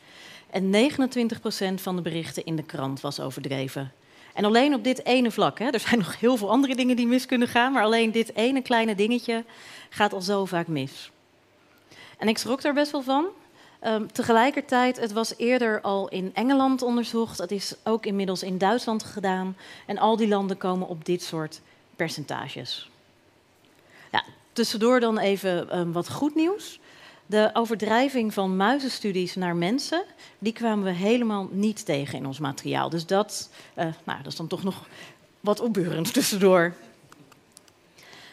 En 0.50 0.90
29% 0.90 1.74
van 1.74 1.96
de 1.96 2.02
berichten 2.02 2.44
in 2.44 2.56
de 2.56 2.62
krant 2.62 3.00
was 3.00 3.20
overdreven. 3.20 3.92
En 4.34 4.44
alleen 4.44 4.74
op 4.74 4.84
dit 4.84 5.04
ene 5.04 5.30
vlak, 5.30 5.58
hè, 5.58 5.68
er 5.70 5.80
zijn 5.80 5.98
nog 5.98 6.20
heel 6.20 6.36
veel 6.36 6.50
andere 6.50 6.74
dingen 6.74 6.96
die 6.96 7.06
mis 7.06 7.26
kunnen 7.26 7.48
gaan, 7.48 7.72
maar 7.72 7.82
alleen 7.82 8.12
dit 8.12 8.34
ene 8.36 8.62
kleine 8.62 8.94
dingetje 8.94 9.44
gaat 9.88 10.12
al 10.12 10.22
zo 10.22 10.44
vaak 10.44 10.66
mis. 10.66 11.10
En 12.18 12.28
ik 12.28 12.38
schrok 12.38 12.62
daar 12.62 12.74
best 12.74 12.92
wel 12.92 13.02
van. 13.02 13.26
Um, 13.86 14.12
tegelijkertijd, 14.12 15.00
het 15.00 15.12
was 15.12 15.34
eerder 15.36 15.80
al 15.80 16.08
in 16.08 16.30
Engeland 16.34 16.82
onderzocht, 16.82 17.38
het 17.38 17.50
is 17.50 17.74
ook 17.84 18.06
inmiddels 18.06 18.42
in 18.42 18.58
Duitsland 18.58 19.02
gedaan. 19.02 19.56
En 19.86 19.98
al 19.98 20.16
die 20.16 20.28
landen 20.28 20.56
komen 20.56 20.88
op 20.88 21.04
dit 21.04 21.22
soort 21.22 21.60
percentages. 21.96 22.90
Tussendoor 24.52 25.00
dan 25.00 25.18
even 25.18 25.78
um, 25.78 25.92
wat 25.92 26.10
goed 26.10 26.34
nieuws. 26.34 26.80
De 27.26 27.50
overdrijving 27.52 28.34
van 28.34 28.56
muizenstudies 28.56 29.34
naar 29.34 29.56
mensen, 29.56 30.04
die 30.38 30.52
kwamen 30.52 30.84
we 30.84 30.90
helemaal 30.90 31.48
niet 31.50 31.84
tegen 31.84 32.18
in 32.18 32.26
ons 32.26 32.38
materiaal. 32.38 32.90
Dus 32.90 33.06
dat, 33.06 33.50
uh, 33.78 33.84
nou, 34.04 34.22
dat 34.22 34.32
is 34.32 34.36
dan 34.36 34.46
toch 34.46 34.62
nog 34.62 34.86
wat 35.40 35.60
opbeurend 35.60 36.12
tussendoor. 36.12 36.74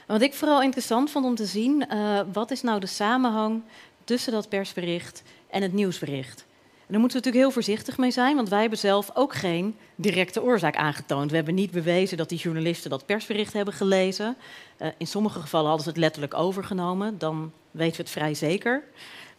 Wat 0.05 0.21
ik 0.21 0.33
vooral 0.33 0.61
interessant 0.61 1.11
vond 1.11 1.25
om 1.25 1.35
te 1.35 1.45
zien, 1.45 1.85
uh, 1.91 2.19
wat 2.33 2.51
is 2.51 2.61
nou 2.61 2.79
de 2.79 2.87
samenhang 2.87 3.61
tussen 4.03 4.31
dat 4.31 4.49
persbericht 4.49 5.23
en 5.49 5.61
het 5.61 5.73
nieuwsbericht? 5.73 6.45
Daar 6.89 6.99
moeten 6.99 7.19
we 7.19 7.25
natuurlijk 7.25 7.53
heel 7.53 7.63
voorzichtig 7.63 7.97
mee 7.97 8.11
zijn, 8.11 8.35
want 8.35 8.49
wij 8.49 8.59
hebben 8.61 8.79
zelf 8.79 9.11
ook 9.13 9.33
geen 9.33 9.77
directe 9.95 10.41
oorzaak 10.41 10.75
aangetoond. 10.75 11.29
We 11.29 11.35
hebben 11.35 11.55
niet 11.55 11.71
bewezen 11.71 12.17
dat 12.17 12.29
die 12.29 12.37
journalisten 12.37 12.89
dat 12.89 13.05
persbericht 13.05 13.53
hebben 13.53 13.73
gelezen. 13.73 14.37
Uh, 14.81 14.87
in 14.97 15.07
sommige 15.07 15.39
gevallen 15.39 15.67
hadden 15.67 15.83
ze 15.83 15.89
het 15.89 15.99
letterlijk 15.99 16.33
overgenomen, 16.33 17.17
dan 17.17 17.51
weten 17.71 17.95
we 17.95 18.01
het 18.01 18.11
vrij 18.11 18.33
zeker. 18.33 18.83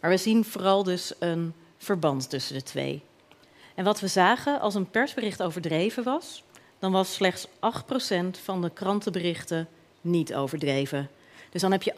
Maar 0.00 0.10
we 0.10 0.16
zien 0.16 0.44
vooral 0.44 0.82
dus 0.82 1.12
een 1.18 1.52
verband 1.78 2.30
tussen 2.30 2.54
de 2.54 2.62
twee. 2.62 3.02
En 3.74 3.84
wat 3.84 4.00
we 4.00 4.06
zagen, 4.06 4.60
als 4.60 4.74
een 4.74 4.90
persbericht 4.90 5.42
overdreven 5.42 6.04
was, 6.04 6.44
dan 6.78 6.92
was 6.92 7.14
slechts 7.14 7.46
8% 7.48 7.50
van 8.42 8.62
de 8.62 8.70
krantenberichten 8.70 9.68
niet 10.00 10.34
overdreven. 10.34 11.10
Dus 11.50 11.60
dan 11.60 11.72
heb 11.72 11.82
je 11.82 11.94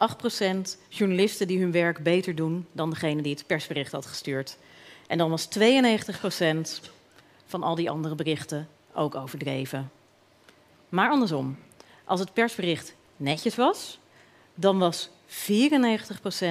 8% 0.75 0.79
journalisten 0.89 1.47
die 1.47 1.59
hun 1.59 1.71
werk 1.71 2.03
beter 2.03 2.35
doen 2.35 2.67
dan 2.71 2.89
degene 2.89 3.21
die 3.21 3.33
het 3.33 3.47
persbericht 3.47 3.91
had 3.91 4.05
gestuurd. 4.05 4.57
En 5.07 5.17
dan 5.17 5.29
was 5.29 5.47
92% 5.59 6.91
van 7.45 7.63
al 7.63 7.75
die 7.75 7.89
andere 7.89 8.15
berichten 8.15 8.67
ook 8.93 9.15
overdreven. 9.15 9.91
Maar 10.89 11.09
andersom, 11.09 11.57
als 12.03 12.19
het 12.19 12.33
persbericht 12.33 12.95
netjes 13.17 13.55
was, 13.55 13.99
dan 14.55 14.79
was 14.79 15.09
94% 15.27 15.33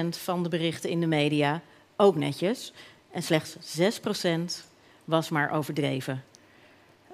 van 0.09 0.43
de 0.43 0.49
berichten 0.49 0.89
in 0.89 0.99
de 0.99 1.07
media 1.07 1.61
ook 1.95 2.15
netjes. 2.15 2.73
En 3.11 3.23
slechts 3.23 3.55
6% 3.79 4.69
was 5.03 5.29
maar 5.29 5.51
overdreven. 5.51 6.23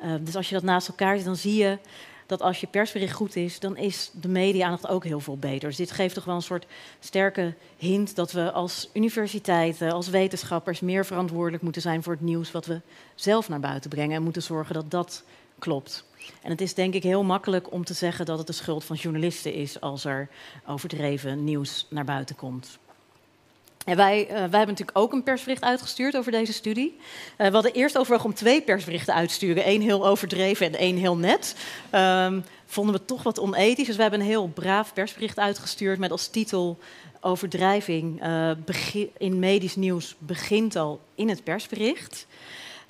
Uh, 0.03 0.13
dus 0.21 0.35
als 0.35 0.49
je 0.49 0.55
dat 0.55 0.63
naast 0.63 0.87
elkaar 0.87 1.15
ziet, 1.15 1.25
dan 1.25 1.35
zie 1.35 1.55
je 1.55 1.77
dat 2.29 2.41
als 2.41 2.59
je 2.59 2.67
persbericht 2.67 3.13
goed 3.13 3.35
is, 3.35 3.59
dan 3.59 3.77
is 3.77 4.11
de 4.13 4.27
media-aandacht 4.27 4.87
ook 4.87 5.03
heel 5.03 5.19
veel 5.19 5.37
beter. 5.37 5.69
Dus 5.69 5.77
dit 5.77 5.91
geeft 5.91 6.13
toch 6.13 6.25
wel 6.25 6.35
een 6.35 6.41
soort 6.41 6.65
sterke 6.99 7.53
hint 7.77 8.15
dat 8.15 8.31
we 8.31 8.51
als 8.51 8.89
universiteiten, 8.93 9.91
als 9.91 10.09
wetenschappers 10.09 10.79
meer 10.79 11.05
verantwoordelijk 11.05 11.63
moeten 11.63 11.81
zijn 11.81 12.03
voor 12.03 12.13
het 12.13 12.21
nieuws 12.21 12.51
wat 12.51 12.65
we 12.65 12.81
zelf 13.15 13.49
naar 13.49 13.59
buiten 13.59 13.89
brengen 13.89 14.15
en 14.15 14.23
moeten 14.23 14.41
zorgen 14.41 14.73
dat 14.73 14.91
dat 14.91 15.23
klopt. 15.59 16.05
En 16.41 16.49
het 16.49 16.61
is 16.61 16.73
denk 16.73 16.93
ik 16.93 17.03
heel 17.03 17.23
makkelijk 17.23 17.71
om 17.71 17.83
te 17.83 17.93
zeggen 17.93 18.25
dat 18.25 18.37
het 18.37 18.47
de 18.47 18.53
schuld 18.53 18.83
van 18.83 18.95
journalisten 18.95 19.53
is 19.53 19.81
als 19.81 20.05
er 20.05 20.29
overdreven 20.67 21.43
nieuws 21.43 21.87
naar 21.89 22.05
buiten 22.05 22.35
komt. 22.35 22.79
En 23.85 23.95
wij, 23.95 24.21
uh, 24.21 24.27
wij 24.27 24.39
hebben 24.39 24.67
natuurlijk 24.67 24.97
ook 24.97 25.13
een 25.13 25.23
persbericht 25.23 25.63
uitgestuurd 25.63 26.17
over 26.17 26.31
deze 26.31 26.53
studie. 26.53 26.97
Uh, 26.97 27.47
we 27.47 27.53
hadden 27.53 27.73
eerst 27.73 27.97
overwogen 27.97 28.29
om 28.29 28.35
twee 28.35 28.61
persberichten 28.61 29.13
uit 29.13 29.27
te 29.27 29.33
sturen. 29.33 29.63
één 29.63 29.81
heel 29.81 30.07
overdreven 30.07 30.65
en 30.65 30.75
één 30.75 30.97
heel 30.97 31.17
net. 31.17 31.55
Um, 31.95 32.43
vonden 32.65 32.95
we 32.95 33.05
toch 33.05 33.23
wat 33.23 33.39
onethisch. 33.39 33.87
Dus 33.87 33.95
we 33.95 34.01
hebben 34.01 34.19
een 34.19 34.25
heel 34.25 34.47
braaf 34.47 34.93
persbericht 34.93 35.39
uitgestuurd 35.39 35.99
met 35.99 36.11
als 36.11 36.27
titel... 36.27 36.77
Overdrijving 37.21 38.23
uh, 38.25 38.51
in 39.17 39.39
medisch 39.39 39.75
nieuws 39.75 40.15
begint 40.17 40.75
al 40.75 40.99
in 41.15 41.29
het 41.29 41.43
persbericht. 41.43 42.27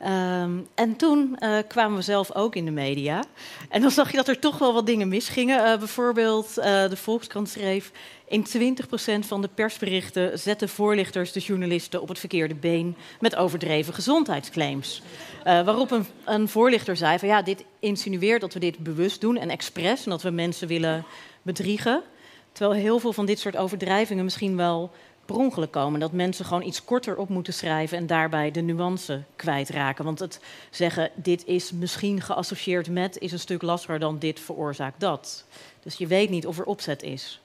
Um, 0.07 0.67
en 0.75 0.95
toen 0.95 1.37
uh, 1.39 1.57
kwamen 1.67 1.97
we 1.97 2.03
zelf 2.03 2.35
ook 2.35 2.55
in 2.55 2.65
de 2.65 2.71
media. 2.71 3.23
En 3.69 3.81
dan 3.81 3.91
zag 3.91 4.11
je 4.11 4.17
dat 4.17 4.27
er 4.27 4.39
toch 4.39 4.57
wel 4.57 4.73
wat 4.73 4.85
dingen 4.85 5.07
misgingen. 5.07 5.65
Uh, 5.65 5.77
bijvoorbeeld, 5.77 6.53
uh, 6.57 6.63
de 6.63 6.97
Volkskrant 6.97 7.49
schreef... 7.49 7.91
in 8.27 8.45
20% 8.47 9.19
van 9.19 9.41
de 9.41 9.49
persberichten 9.55 10.39
zetten 10.39 10.69
voorlichters 10.69 11.31
de 11.31 11.39
journalisten 11.39 12.01
op 12.01 12.07
het 12.07 12.19
verkeerde 12.19 12.55
been... 12.55 12.95
met 13.19 13.35
overdreven 13.35 13.93
gezondheidsclaims. 13.93 15.01
waarop 15.43 15.91
een, 15.91 16.05
een, 16.25 16.47
voorlichter 16.47 16.97
zei 16.97 17.19
van 17.19 17.27
ja, 17.27 17.41
dit 17.41 17.63
insinueert 17.79 18.41
dat 18.41 18.53
we 18.53 18.59
dit 18.59 18.77
bewust 18.77 19.21
doen 19.21 19.37
en 19.37 19.49
expres... 19.49 20.03
en 20.03 20.09
dat 20.09 20.21
we 20.21 20.29
mensen 20.29 20.67
willen 20.67 21.05
bedriegen. 21.41 22.03
Terwijl 22.51 22.79
heel 22.79 22.99
veel 22.99 23.13
van 23.13 23.25
dit 23.25 23.39
soort 23.39 23.57
overdrijvingen 23.57 24.23
misschien 24.23 24.55
wel 24.55 24.91
per 25.33 25.67
komen. 25.67 25.99
Dat 25.99 26.11
mensen 26.11 26.45
gewoon 26.45 26.63
iets 26.63 26.83
korter 26.83 27.17
op 27.17 27.29
moeten 27.29 27.53
schrijven 27.53 27.97
en 27.97 28.07
daarbij 28.07 28.51
de 28.51 28.61
nuance 28.61 29.23
kwijtraken. 29.35 30.05
Want 30.05 30.19
het 30.19 30.39
zeggen, 30.69 31.11
dit 31.15 31.45
is 31.45 31.71
misschien 31.71 32.21
geassocieerd 32.21 32.89
met, 32.89 33.17
is 33.17 33.31
een 33.31 33.39
stuk 33.39 33.61
lastiger 33.61 33.99
dan 33.99 34.19
dit 34.19 34.39
veroorzaakt 34.39 34.99
dat. 34.99 35.45
Dus 35.83 35.95
je 35.95 36.07
weet 36.07 36.29
niet 36.29 36.47
of 36.47 36.59
er 36.59 36.65
opzet 36.65 37.03
is. 37.03 37.41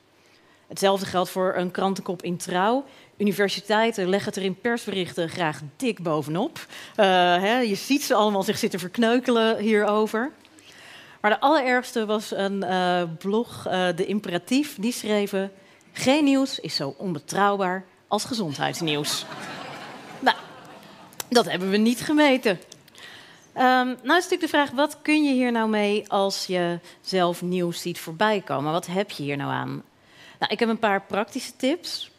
Hetzelfde 0.67 1.07
geldt 1.07 1.31
voor 1.31 1.55
een 1.57 1.71
krantenkop 1.71 2.23
in 2.23 2.37
trouw. 2.37 2.85
Universiteiten 3.17 4.09
leggen 4.09 4.29
het 4.29 4.39
er 4.39 4.45
in 4.45 4.61
persberichten 4.61 5.29
graag 5.29 5.61
dik 5.77 6.03
bovenop. 6.03 6.59
Uh, 6.59 7.05
hè, 7.41 7.59
je 7.59 7.75
ziet 7.75 8.03
ze 8.03 8.15
allemaal 8.15 8.43
zich 8.43 8.59
zitten 8.59 8.81
verkneukelen 8.81 9.59
hierover. 9.59 10.31
Maar 11.21 11.31
de 11.31 11.41
allerergste 11.41 12.07
was 12.07 12.31
een 12.31 12.65
uh, 12.65 13.03
blog, 13.19 13.67
uh, 13.67 13.87
De 13.97 14.07
Imperatief. 14.07 14.77
Die 14.81 14.93
schreven: 14.93 15.53
geen 15.97 16.25
nieuws 16.25 16.59
is 16.59 16.75
zo 16.75 16.95
onbetrouwbaar 16.99 17.85
als 18.09 18.25
gezondheidsnieuws. 18.25 19.25
nou, 20.21 20.37
dat 21.29 21.45
hebben 21.45 21.71
we 21.71 21.77
niet 21.77 22.01
gemeten. 22.01 22.51
Um, 22.51 23.61
nou 23.63 23.97
is 23.97 24.03
natuurlijk 24.07 24.41
de 24.41 24.49
vraag, 24.49 24.71
wat 24.71 24.99
kun 25.03 25.23
je 25.23 25.33
hier 25.33 25.53
nou 25.53 25.69
mee 25.69 26.11
als 26.11 26.47
je 26.47 26.79
zelf 27.01 27.43
nieuws 27.43 27.81
ziet 27.81 27.99
voorbij 27.99 28.41
komen? 28.41 28.73
Wat 28.73 28.87
heb 28.87 29.11
je 29.11 29.23
hier 29.23 29.37
nou 29.37 29.51
aan? 29.51 29.83
Nou, 30.39 30.53
ik 30.53 30.59
heb 30.59 30.69
een 30.69 30.79
paar 30.79 31.03
praktische 31.03 31.57
tips. 31.57 32.11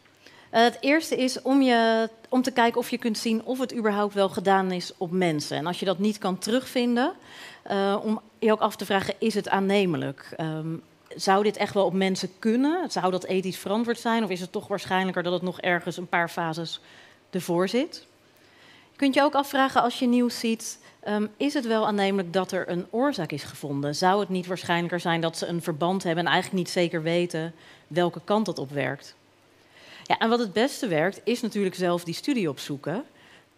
Uh, 0.53 0.61
het 0.61 0.77
eerste 0.81 1.15
is 1.17 1.41
om, 1.41 1.61
je, 1.61 2.09
om 2.29 2.41
te 2.41 2.51
kijken 2.51 2.79
of 2.79 2.89
je 2.89 2.97
kunt 2.97 3.17
zien 3.17 3.43
of 3.43 3.59
het 3.59 3.75
überhaupt 3.75 4.13
wel 4.13 4.29
gedaan 4.29 4.71
is 4.71 4.91
op 4.97 5.11
mensen. 5.11 5.57
En 5.57 5.65
als 5.65 5.79
je 5.79 5.85
dat 5.85 5.99
niet 5.99 6.17
kan 6.17 6.37
terugvinden, 6.37 7.13
uh, 7.71 7.97
om 8.03 8.21
je 8.39 8.51
ook 8.51 8.59
af 8.59 8.75
te 8.75 8.85
vragen, 8.85 9.13
is 9.19 9.33
het 9.33 9.49
aannemelijk? 9.49 10.35
Um, 10.39 10.83
zou 11.15 11.43
dit 11.43 11.57
echt 11.57 11.73
wel 11.73 11.85
op 11.85 11.93
mensen 11.93 12.29
kunnen? 12.39 12.91
Zou 12.91 13.11
dat 13.11 13.25
ethisch 13.25 13.57
verantwoord 13.57 13.99
zijn? 13.99 14.23
Of 14.23 14.29
is 14.29 14.41
het 14.41 14.51
toch 14.51 14.67
waarschijnlijker 14.67 15.23
dat 15.23 15.33
het 15.33 15.41
nog 15.41 15.61
ergens 15.61 15.97
een 15.97 16.07
paar 16.07 16.29
fases 16.29 16.79
ervoor 17.29 17.67
zit? 17.69 18.07
Je 18.91 18.97
kunt 18.97 19.13
je 19.13 19.21
ook 19.21 19.35
afvragen 19.35 19.81
als 19.81 19.99
je 19.99 20.07
nieuws 20.07 20.39
ziet, 20.39 20.79
um, 21.07 21.29
is 21.37 21.53
het 21.53 21.67
wel 21.67 21.87
aannemelijk 21.87 22.33
dat 22.33 22.51
er 22.51 22.69
een 22.69 22.85
oorzaak 22.89 23.31
is 23.31 23.43
gevonden? 23.43 23.95
Zou 23.95 24.19
het 24.19 24.29
niet 24.29 24.45
waarschijnlijker 24.47 24.99
zijn 24.99 25.21
dat 25.21 25.37
ze 25.37 25.45
een 25.45 25.61
verband 25.61 26.03
hebben 26.03 26.25
en 26.25 26.31
eigenlijk 26.31 26.63
niet 26.63 26.73
zeker 26.73 27.01
weten 27.01 27.53
welke 27.87 28.21
kant 28.23 28.45
dat 28.45 28.59
op 28.59 28.71
werkt? 28.71 29.15
Ja, 30.03 30.17
en 30.17 30.29
wat 30.29 30.39
het 30.39 30.53
beste 30.53 30.87
werkt, 30.87 31.21
is 31.23 31.41
natuurlijk 31.41 31.75
zelf 31.75 32.03
die 32.03 32.13
studie 32.13 32.49
opzoeken. 32.49 33.03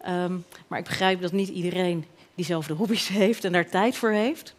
Um, 0.06 0.44
maar 0.66 0.78
ik 0.78 0.84
begrijp 0.84 1.20
dat 1.20 1.32
niet 1.32 1.48
iedereen 1.48 2.04
diezelfde 2.34 2.74
hobby's 2.74 3.08
heeft 3.22 3.44
en 3.44 3.52
daar 3.52 3.68
tijd 3.68 3.96
voor 3.96 4.10
heeft. 4.10 4.54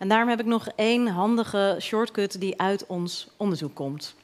En 0.00 0.08
daarom 0.08 0.28
heb 0.28 0.40
ik 0.40 0.46
nog 0.46 0.68
één 0.76 1.06
handige 1.06 1.76
shortcut 1.80 2.40
die 2.40 2.60
uit 2.60 2.86
ons 2.86 3.28
onderzoek 3.36 3.74
komt. 3.74 4.14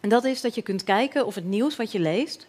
En 0.00 0.08
dat 0.08 0.24
is 0.24 0.40
dat 0.40 0.54
je 0.54 0.62
kunt 0.62 0.84
kijken 0.84 1.26
of 1.26 1.34
het 1.34 1.44
nieuws 1.44 1.76
wat 1.76 1.92
je 1.92 2.00
leest, 2.00 2.46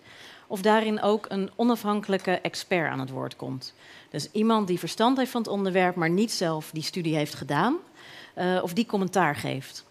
of 0.47 0.61
daarin 0.61 1.01
ook 1.01 1.25
een 1.29 1.49
onafhankelijke 1.55 2.31
expert 2.31 2.91
aan 2.91 2.99
het 2.99 3.09
woord 3.09 3.35
komt. 3.35 3.73
Dus 4.09 4.31
iemand 4.31 4.67
die 4.67 4.79
verstand 4.79 5.17
heeft 5.17 5.31
van 5.31 5.41
het 5.41 5.49
onderwerp, 5.49 5.95
maar 5.95 6.09
niet 6.09 6.31
zelf 6.31 6.69
die 6.73 6.83
studie 6.83 7.15
heeft 7.15 7.33
gedaan, 7.33 7.75
uh, 8.37 8.59
of 8.63 8.73
die 8.73 8.85
commentaar 8.85 9.35
geeft. 9.35 9.85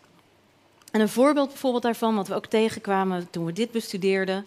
En 0.91 1.01
een 1.01 1.09
voorbeeld 1.09 1.49
bijvoorbeeld 1.49 1.83
daarvan, 1.83 2.17
wat 2.17 2.29
we 2.29 2.35
ook 2.35 2.47
tegenkwamen 2.47 3.31
toen 3.31 3.45
we 3.45 3.53
dit 3.53 3.71
bestudeerden. 3.71 4.47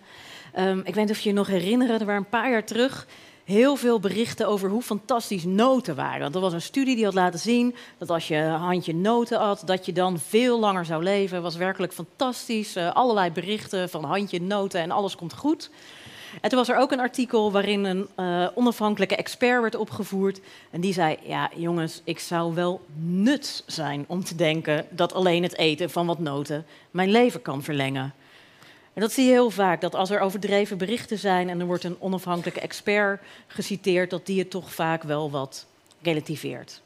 Um, 0.58 0.80
ik 0.80 0.96
weet 0.96 1.06
niet 1.06 1.16
of 1.16 1.20
je 1.20 1.30
je 1.30 1.36
nog 1.36 1.48
herinneren, 1.48 2.00
er 2.00 2.06
waren 2.06 2.22
een 2.22 2.30
paar 2.30 2.50
jaar 2.50 2.66
terug 2.66 3.08
heel 3.50 3.76
veel 3.76 4.00
berichten 4.00 4.48
over 4.48 4.70
hoe 4.70 4.82
fantastisch 4.82 5.44
noten 5.44 5.96
waren. 5.96 6.20
Want 6.20 6.36
er 6.36 6.42
was 6.42 6.54
een 6.54 6.62
studie 6.62 6.96
die 6.96 7.06
had 7.06 7.14
laten 7.14 7.40
zien 7.40 7.76
dat 7.98 8.10
als 8.10 8.28
je 8.28 8.36
een 8.36 8.60
handje 8.60 8.96
noten 8.96 9.40
at, 9.40 9.62
dat 9.66 9.86
je 9.86 9.94
dan 9.94 10.20
veel 10.20 10.60
langer 10.60 10.86
zou 10.86 11.04
leven. 11.04 11.42
Was 11.42 11.56
werkelijk 11.56 11.94
fantastisch. 11.94 12.78
Uh, 12.78 12.92
allerlei 12.94 13.32
berichten 13.32 13.90
van 13.90 14.04
handje 14.04 14.42
noten 14.42 14.82
en 14.82 14.92
alles 14.92 15.16
komt 15.16 15.34
goed. 15.34 15.70
En 16.42 16.50
toen 16.50 16.60
was 16.60 16.70
er 16.70 16.78
ook 16.78 16.92
een 16.92 17.00
artikel 17.00 17.52
waarin 17.52 17.84
een 17.84 18.08
uh, 18.20 18.48
onafhankelijke 18.56 19.16
expert 19.16 19.62
werd 19.62 19.76
opgevoerd. 19.76 20.40
En 20.72 20.82
die 20.82 20.94
zei: 20.94 21.18
Ja, 21.24 21.50
jongens, 21.56 22.02
ik 22.04 22.20
zou 22.20 22.54
wel 22.54 22.82
nut 22.96 23.64
zijn 23.66 24.06
om 24.08 24.24
te 24.24 24.36
denken 24.36 24.86
dat 24.90 25.14
alleen 25.14 25.44
het 25.44 25.58
eten 25.58 25.90
van 25.90 26.06
wat 26.06 26.20
noten 26.20 26.66
mijn 26.92 27.12
leven 27.12 27.42
kan 27.42 27.64
verlengen. 27.64 28.14
En 28.94 29.02
dat 29.02 29.12
zie 29.12 29.26
je 29.26 29.32
heel 29.32 29.50
vaak, 29.50 29.82
dat 29.82 29.96
als 29.96 30.10
er 30.10 30.20
overdreven 30.20 30.78
berichten 30.78 31.18
zijn 31.18 31.50
en 31.50 31.60
er 31.60 31.66
wordt 31.66 31.84
een 31.84 32.02
onafhankelijke 32.02 32.60
expert 32.60 33.22
geciteerd, 33.48 34.10
dat 34.10 34.26
die 34.26 34.40
het 34.40 34.50
toch 34.50 34.74
vaak 34.74 35.04
wel 35.04 35.32
wat 35.32 35.66
relativeert. 36.02 36.82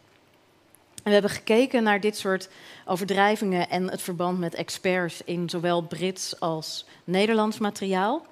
En 0.95 1.03
we 1.03 1.11
hebben 1.11 1.31
gekeken 1.31 1.83
naar 1.83 1.99
dit 1.99 2.17
soort 2.17 2.49
overdrijvingen 2.85 3.69
en 3.69 3.89
het 3.89 4.01
verband 4.01 4.39
met 4.39 4.53
experts 4.53 5.21
in 5.23 5.49
zowel 5.49 5.81
Brits 5.81 6.39
als 6.39 6.85
Nederlands 7.03 7.57
materiaal. 7.57 8.25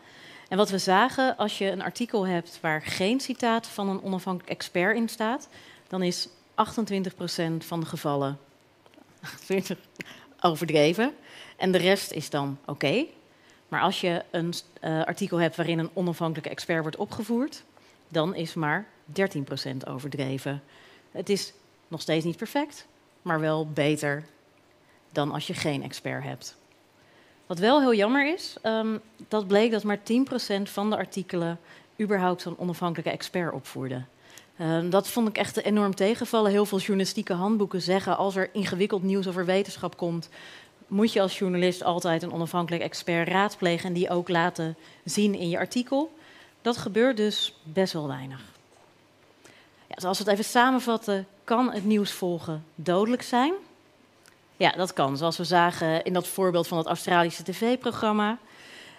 En 0.48 0.58
wat 0.58 0.70
we 0.70 0.78
zagen, 0.78 1.38
als 1.38 1.58
je 1.58 1.72
een 1.72 1.82
artikel 1.82 2.28
hebt 2.28 2.58
waar 2.62 2.82
geen 2.82 3.20
citaat 3.20 3.68
van 3.68 3.90
een 3.90 4.04
onafhankelijk 4.04 4.52
expert 4.52 4.96
in 4.96 5.10
staat, 5.10 5.50
dan 5.88 6.04
is 6.04 6.28
28% 6.28 6.32
van 7.58 7.80
de 7.80 7.86
gevallen 7.86 8.38
overdreven. 10.42 11.14
En 11.58 11.72
de 11.72 11.78
rest 11.78 12.12
is 12.12 12.30
dan 12.30 12.58
oké. 12.66 13.06
Maar 13.72 13.82
als 13.82 14.02
je 14.02 14.24
een 14.32 14.54
uh, 14.84 15.04
artikel 15.04 15.38
hebt 15.38 15.56
waarin 15.56 15.80
een 15.80 15.90
onafhankelijke 15.94 16.50
expert 16.50 16.82
wordt 16.82 16.98
opgevoerd, 16.98 17.64
dan 18.08 18.36
is 18.36 18.54
maar 18.54 18.86
13% 19.20 19.22
overdreven. 19.88 20.62
Het 21.12 21.30
is 21.30 21.54
nog 21.88 22.02
steeds 22.02 22.26
niet 22.26 22.38
perfect, 22.38 22.88
maar 23.22 23.40
wel 23.40 23.68
beter 23.68 24.24
dan 25.12 25.32
als 25.32 25.48
je 25.48 25.54
geen 25.54 25.84
expert 25.84 26.24
hebt. 26.24 26.56
Wat 27.46 27.60
wel 27.60 27.80
heel 27.80 27.94
jammer 27.94 28.34
is, 28.34 28.56
um, 28.64 29.02
dat 29.28 29.48
bleek 29.48 29.72
dat 29.72 29.84
maar 29.84 30.00
10% 30.00 30.02
van 30.64 30.90
de 30.90 30.98
artikelen 30.98 31.60
überhaupt 32.00 32.42
zo'n 32.42 32.60
onafhankelijke 32.60 33.12
expert 33.12 33.54
opvoerde. 33.54 34.04
Um, 34.62 34.90
dat 34.90 35.08
vond 35.08 35.28
ik 35.28 35.38
echt 35.38 35.58
enorm 35.58 35.96
tegenvallen. 35.96 36.52
Heel 36.52 36.66
veel 36.66 36.80
journalistieke 36.80 37.34
handboeken 37.34 37.82
zeggen 37.82 38.18
als 38.18 38.36
er 38.36 38.50
ingewikkeld 38.54 39.04
nieuws 39.04 39.28
over 39.28 39.46
wetenschap 39.46 39.98
komt, 39.98 40.30
moet 40.92 41.14
je 41.14 41.22
als 41.22 41.38
journalist 41.38 41.84
altijd 41.84 42.24
een 42.24 42.34
onafhankelijk 42.34 42.84
expert 42.84 43.28
raadplegen 43.28 43.88
en 43.88 43.94
die 43.94 44.10
ook 44.10 44.30
laten 44.30 44.76
zien 45.04 45.36
in 45.36 45.50
je 45.50 45.58
artikel. 45.58 46.14
Dat 46.62 46.78
gebeurt 46.78 47.18
dus 47.18 47.56
best 47.64 47.94
wel 47.94 48.08
weinig. 48.08 48.42
Ja, 49.88 49.96
dus 49.96 50.04
als 50.04 50.18
we 50.18 50.24
het 50.24 50.34
even 50.34 50.46
samenvatten, 50.46 51.28
kan 51.44 51.72
het 51.72 51.86
nieuws 51.86 52.12
volgen 52.12 52.64
dodelijk 52.76 53.22
zijn? 53.22 53.54
Ja, 54.58 54.72
dat 54.72 54.94
kan. 54.94 55.18
Zoals 55.18 55.38
we 55.38 55.44
zagen 55.44 56.04
in 56.04 56.14
dat 56.14 56.28
voorbeeld 56.28 56.68
van 56.68 56.78
het 56.78 56.88
Australische 56.88 57.44
tv-programma. 57.44 58.38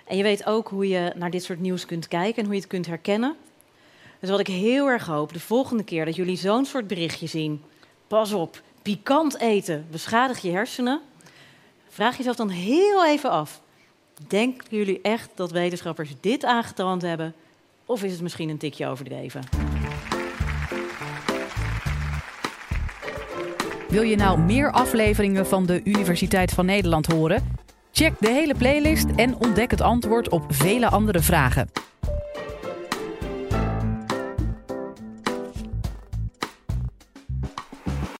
En 0.04 0.16
je 0.16 0.22
weet 0.22 0.46
ook 0.46 0.68
hoe 0.68 0.88
je 0.88 1.12
naar 1.16 1.30
dit 1.30 1.44
soort 1.44 1.60
nieuws 1.60 1.86
kunt 1.86 2.08
kijken 2.08 2.36
en 2.36 2.44
hoe 2.44 2.54
je 2.54 2.60
het 2.60 2.70
kunt 2.70 2.86
herkennen. 2.86 3.36
Dus 4.20 4.30
wat 4.30 4.40
ik 4.40 4.46
heel 4.46 4.86
erg 4.86 5.06
hoop, 5.06 5.32
de 5.32 5.40
volgende 5.40 5.84
keer 5.84 6.04
dat 6.04 6.16
jullie 6.16 6.36
zo'n 6.36 6.64
soort 6.64 6.86
berichtje 6.86 7.26
zien. 7.26 7.62
Pas 8.06 8.32
op, 8.32 8.62
pikant 8.82 9.38
eten 9.38 9.86
beschadigt 9.90 10.42
je 10.42 10.50
hersenen. 10.50 11.00
Vraag 11.94 12.16
jezelf 12.16 12.36
dan 12.36 12.48
heel 12.48 13.06
even 13.06 13.30
af. 13.30 13.60
Denken 14.28 14.76
jullie 14.76 15.00
echt 15.00 15.30
dat 15.34 15.50
wetenschappers 15.50 16.14
dit 16.20 16.44
aangetrand 16.44 17.02
hebben? 17.02 17.34
Of 17.86 18.02
is 18.02 18.12
het 18.12 18.20
misschien 18.20 18.48
een 18.48 18.58
tikje 18.58 18.86
overdreven? 18.86 19.42
Wil 23.88 24.02
je 24.02 24.16
nou 24.16 24.38
meer 24.38 24.70
afleveringen 24.70 25.46
van 25.46 25.66
de 25.66 25.80
Universiteit 25.84 26.50
van 26.50 26.66
Nederland 26.66 27.06
horen? 27.06 27.56
Check 27.90 28.12
de 28.18 28.30
hele 28.30 28.54
playlist 28.54 29.06
en 29.16 29.36
ontdek 29.36 29.70
het 29.70 29.80
antwoord 29.80 30.28
op 30.28 30.44
vele 30.48 30.88
andere 30.88 31.20
vragen. 31.20 31.70